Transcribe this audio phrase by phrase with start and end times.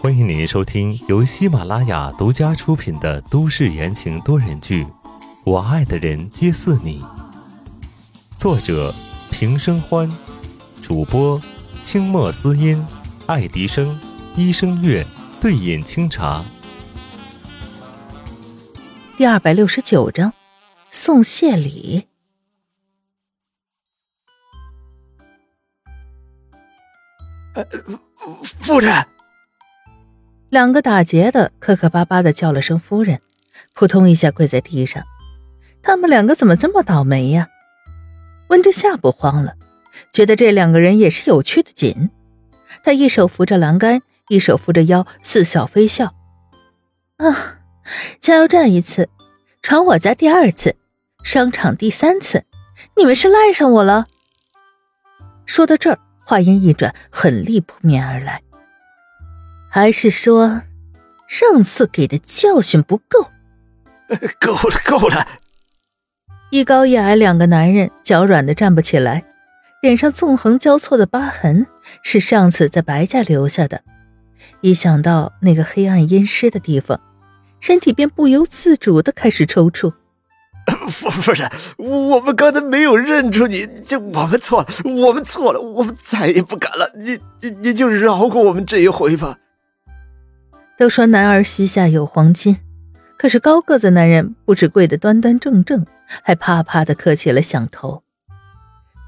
[0.00, 4.84] 欢迎您收听由喜马拉雅独家出品的都市言情多人剧
[5.44, 7.00] 《我爱的人皆似你》，
[8.36, 8.92] 作者
[9.30, 10.10] 平生欢，
[10.82, 11.40] 主播
[11.84, 12.84] 清墨思音、
[13.26, 13.96] 爱迪生、
[14.34, 15.06] 一生月、
[15.40, 16.44] 对饮清茶。
[19.16, 20.32] 第二百六十九章，
[20.90, 22.08] 送谢礼。
[27.54, 27.64] 呃，
[28.42, 28.92] 夫人，
[30.50, 33.20] 两个打劫的磕磕巴巴的叫了声“夫人”，
[33.74, 35.04] 扑通一下跪在地上。
[35.80, 37.48] 他们两个怎么这么倒霉呀？
[38.48, 39.54] 温之夏不慌了，
[40.12, 42.10] 觉得这两个人也是有趣的紧。
[42.82, 46.12] 他一手扶着栏杆，一手扶着腰，似笑非笑。
[47.18, 47.60] 啊，
[48.18, 49.08] 加油站一次，
[49.62, 50.74] 闯我家第二次，
[51.22, 52.46] 商场第三次，
[52.96, 54.06] 你们是赖上我了。
[55.46, 56.00] 说到这儿。
[56.26, 58.42] 话音一转，狠力扑面而来。
[59.70, 60.62] 还是说，
[61.26, 63.30] 上次给的教训不够？
[64.40, 65.26] 够了，够了！
[66.50, 69.24] 一高一矮两个男人脚软的站不起来，
[69.82, 71.66] 脸上纵横交错的疤痕
[72.02, 73.82] 是上次在白家留下的。
[74.60, 77.00] 一想到那个黑暗阴湿的地方，
[77.60, 79.92] 身体便不由自主的开始抽搐。
[80.88, 86.90] 夫夫人，我们刚才没有认出你，就我们错了，我们错了，我们再也不敢了。
[86.96, 89.38] 你你你就饶过我们这一回吧。
[90.76, 92.56] 都说男儿膝下有黄金，
[93.16, 95.86] 可是高个子男人不止跪得端端正正，
[96.22, 98.02] 还啪啪的磕起了响头。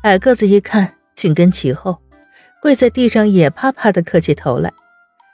[0.03, 1.99] 矮个子一看，紧跟其后，
[2.63, 4.73] 跪在地上也啪啪的磕起头来。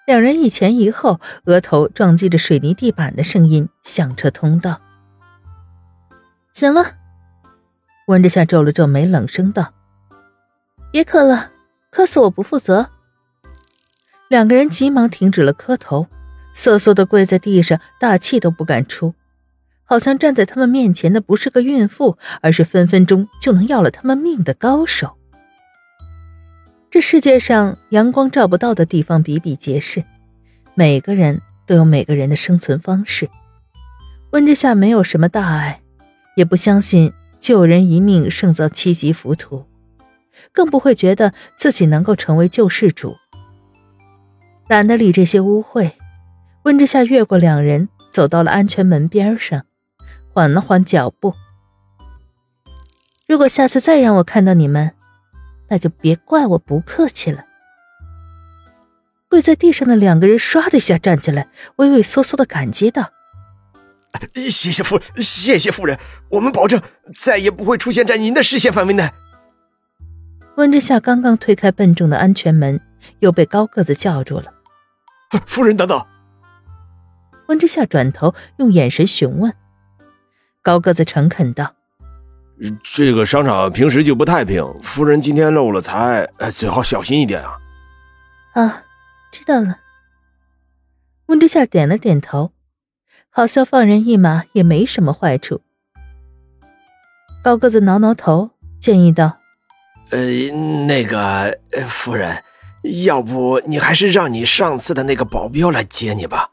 [0.06, 4.80] 两人一前一后，额头撞击着水泥地板的声音响彻通道。
[6.52, 6.84] 行了，
[8.06, 9.72] 温之夏皱了皱眉，冷声道
[10.92, 11.50] ：“别磕了，
[11.90, 12.90] 磕死我不负责。”
[14.28, 16.06] 两个人急忙停止了磕头，
[16.54, 19.14] 瑟缩的跪在地上，大气都不敢出，
[19.84, 25.16] 好像站在他们面前的不是个孕妇，而是分分钟就能要了他们命的高手。
[26.90, 30.04] 这世界上阳光照不到的地方比比皆是，
[30.74, 33.30] 每个人都有每个人的生存方式。
[34.32, 35.81] 温之夏没有什么大碍。
[36.34, 39.66] 也不相信救人一命胜造七级浮屠，
[40.52, 43.16] 更不会觉得自己能够成为救世主。
[44.68, 45.92] 懒得理这些污秽，
[46.62, 49.64] 温之夏越过两人，走到了安全门边上，
[50.32, 51.34] 缓了缓脚步。
[53.26, 54.92] 如果下次再让我看到你们，
[55.68, 57.44] 那就别怪我不客气了。
[59.28, 63.10] 跪在地上的两个人唰的一下站起来，畏畏缩缩的感激道。
[64.50, 66.80] 谢谢夫人，谢谢夫人，我们保证
[67.14, 69.08] 再也不会出现在您的视线范围内。
[70.56, 72.80] 温之夏刚刚推开笨重的安全门，
[73.20, 74.52] 又被高个子叫住了。
[75.46, 76.04] 夫人，等等！
[77.48, 79.54] 温之夏转头用眼神询问。
[80.60, 81.74] 高个子诚恳道
[82.84, 87.56] ：“这个商场平时就不太平，夫人今天漏了财，最好小心一点啊。”
[88.54, 88.84] 啊，
[89.32, 89.78] 知道了。
[91.26, 92.52] 温之夏点了点头。
[93.34, 95.62] 好像放人一马也没什么坏处。
[97.42, 99.38] 高个子挠挠头，建议道
[100.12, 100.18] ：“呃，
[100.86, 102.44] 那个夫人，
[103.06, 106.50] 要不你还是让你上次的那个保镖来接你吧。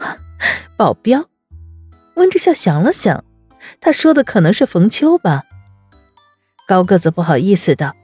[0.76, 1.26] ”保镖？
[2.16, 3.24] 温之夏想了想，
[3.80, 5.44] 他说的可能是冯秋吧。
[6.66, 7.94] 高个子不好意思道：“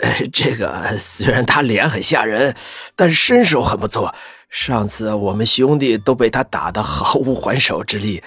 [0.00, 2.56] 呃，这个虽然他脸很吓人，
[2.96, 4.14] 但身手很不错。”
[4.54, 8.22] 上次我们兄弟都被他打得毫无还手之力，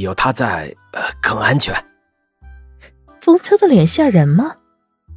[0.00, 1.74] 有他在，呃，更安全。
[3.20, 4.56] 冯秋的脸吓人吗？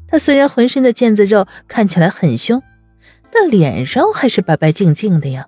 [0.09, 2.61] 他虽然浑身的腱子肉看起来很凶，
[3.31, 5.47] 但脸上还是白白净净的呀。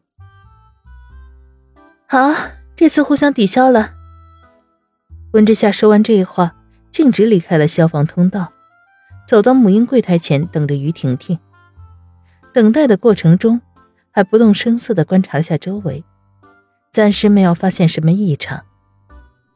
[2.08, 2.34] 好，
[2.74, 3.96] 这次互相抵消了。
[5.34, 6.56] 温之夏说完这话，
[6.92, 8.54] 径直离开了消防通道，
[9.28, 11.38] 走到母婴柜台前等着于婷婷。
[12.54, 13.60] 等待的过程中。
[14.14, 16.04] 还不动声色的观察了下周围，
[16.92, 18.64] 暂时没有发现什么异常。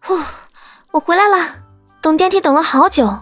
[0.01, 0.15] 呼，
[0.92, 1.63] 我回来了，
[2.01, 3.19] 等电梯等了好久。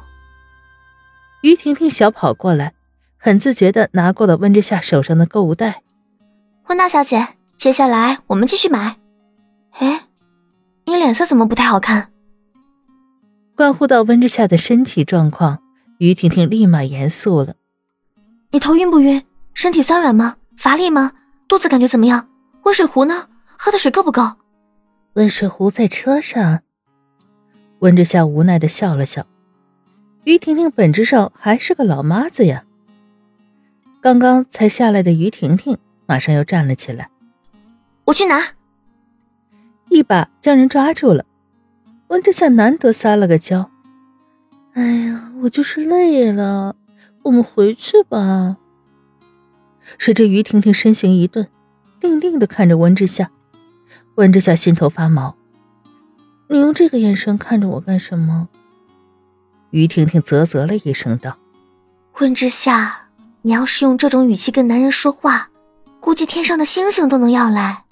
[1.41, 2.73] 于婷婷小跑过来，
[3.17, 5.83] 很自觉的拿过了温之夏手上的购物袋。
[6.69, 7.27] 温大小姐，
[7.57, 8.95] 接下来我们继续买。
[9.73, 10.07] 哎，
[10.85, 12.13] 你脸色怎么不太好看？
[13.57, 15.59] 关乎到温之夏的身体状况，
[15.97, 17.55] 于婷婷立马严肃了。
[18.51, 19.21] 你头晕不晕？
[19.53, 20.37] 身体酸软吗？
[20.57, 21.11] 乏力吗？
[21.47, 22.27] 肚子感觉怎么样？
[22.63, 23.29] 温水壶呢？
[23.57, 24.21] 喝的水够不够？
[25.13, 26.61] 温水壶在车上。
[27.79, 29.25] 温之夏无奈的笑了笑。
[30.23, 32.63] 于婷婷本质上还是个老妈子呀。
[34.01, 35.77] 刚刚才下来的于婷婷
[36.07, 37.09] 马上又站了起来，
[38.05, 38.41] 我去拿，
[39.89, 41.25] 一把将人抓住了。
[42.07, 43.69] 温之夏难得撒了个娇
[44.73, 46.75] ：“哎呀，我就是累了，
[47.23, 48.57] 我们回去吧。”
[49.99, 51.47] 随着于婷婷身形一顿，
[51.99, 53.31] 定定的看着温之夏，
[54.15, 55.35] 温之夏心头发毛
[56.49, 58.49] ：“你用这个眼神看着我干什么？”
[59.71, 61.37] 于婷婷啧啧了一声道
[62.19, 63.01] ：“温之夏。”
[63.45, 65.51] 你要是用这种语气跟男人说话，
[65.99, 67.83] 估计天上的星星都能要来。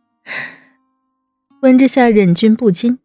[1.62, 2.98] 温之夏忍俊不禁，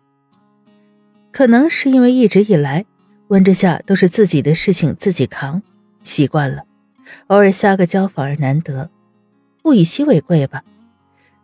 [1.31, 2.86] 可能是因为一直以来
[3.30, 5.62] 温之夏都是自己的事情自己扛，
[6.01, 6.65] 习惯了，
[7.27, 8.89] 偶尔撒个娇反而难得，
[9.63, 10.63] 物以稀为贵吧。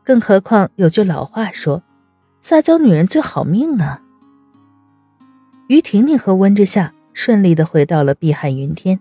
[0.03, 1.83] 更何况有句老话说
[2.41, 4.01] ：“撒娇女人最好命啊。”
[5.67, 8.99] 于婷婷和温之夏顺利的回到了碧海云天。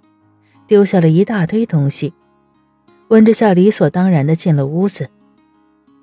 [0.67, 2.13] 丢下了一大堆东西，
[3.09, 5.09] 温之夏理所当然的进了屋子。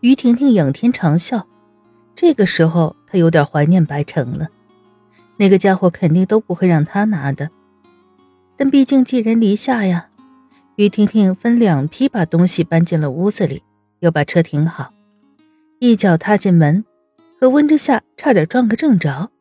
[0.01, 1.43] 于婷婷仰天长啸，
[2.15, 4.47] 这个时候她有点怀念白城了，
[5.37, 7.51] 那个家伙肯定都不会让她拿的。
[8.57, 10.09] 但毕竟寄人篱下呀，
[10.75, 13.63] 于婷婷分两批把东西搬进了屋子里，
[13.99, 14.91] 又把车停好，
[15.79, 16.83] 一脚踏进门，
[17.39, 19.31] 和温之夏差点撞个正着。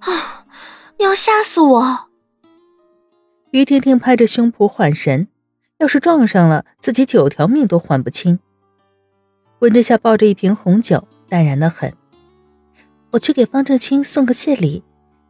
[0.00, 0.46] 啊！
[0.98, 2.08] 你要吓死我！
[3.52, 5.28] 于婷婷拍着胸脯缓神，
[5.78, 8.38] 要是撞上了，自己九条命都还不清。
[9.60, 11.94] 温之夏抱着一瓶红酒，淡然的很。
[13.12, 14.84] 我去给方正清送个谢礼，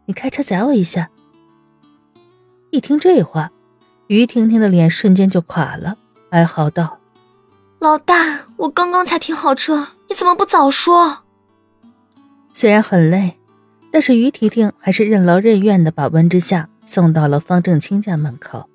[0.07, 1.11] 你开车载我一下。
[2.71, 3.53] 一听这话，
[4.09, 5.97] 于婷婷的脸瞬间就垮了，
[6.31, 6.99] 哀嚎道
[7.81, 11.19] ：“老大，我刚刚才停好车，你怎么不早说？”
[12.53, 13.39] 虽然很累，
[13.93, 16.69] 但是于婷婷还是任劳任怨的把温之夏。
[16.91, 18.67] 送到了方正清家门口，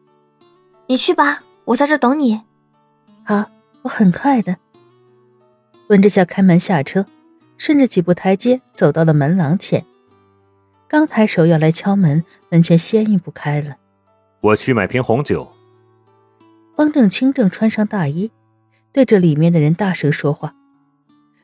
[0.85, 2.43] 你去吧，我在这等你。
[3.23, 3.45] 好，
[3.81, 4.57] 我很快的。
[5.87, 7.07] 温之夏开门下车，
[7.57, 9.83] 顺着几步台阶走到了门廊前，
[10.87, 13.77] 刚抬手要来敲门，门却先一步开了。
[14.43, 15.53] 我去买瓶红酒。
[16.75, 18.29] 方正清正穿上大衣，
[18.91, 20.53] 对着里面的人大声说话。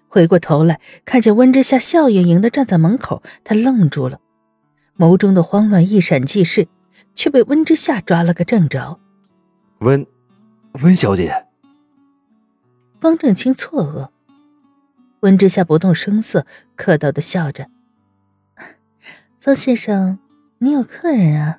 [0.09, 4.19] 回过头来，看见温之夏笑盈盈的站在门口，他愣住了。
[4.97, 6.67] 眸中的慌乱一闪即逝，
[7.15, 8.99] 却被温之夏抓了个正着。
[9.77, 10.05] 温，
[10.81, 11.45] 温小姐。
[12.99, 14.09] 方正清错愕。
[15.21, 17.69] 温之夏不动声色，客套的笑着
[19.39, 20.19] ：“方先生，
[20.57, 21.58] 你有客人啊。”